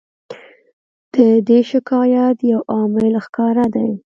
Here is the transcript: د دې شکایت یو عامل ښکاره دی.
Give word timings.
د 1.13 1.15
دې 1.47 1.59
شکایت 1.71 2.37
یو 2.51 2.61
عامل 2.73 3.13
ښکاره 3.25 3.65
دی. 3.75 3.89